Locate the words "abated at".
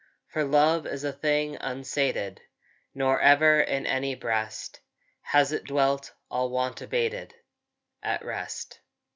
6.81-8.25